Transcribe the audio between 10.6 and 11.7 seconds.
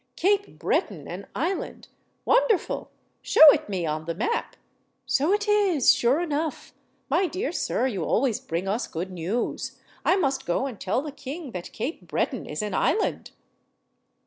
and tell the king